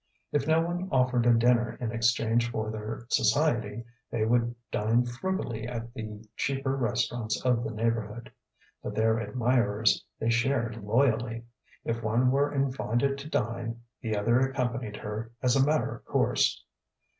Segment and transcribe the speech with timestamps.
[0.31, 5.67] If no one offered a dinner in exchange for their society, they would dine frugally
[5.67, 8.31] at the cheaper restaurants of the neighbourhood.
[8.81, 11.45] But their admirers they shared loyally:
[11.85, 16.63] if one were invited to dine, the other accompanied her as a matter of course.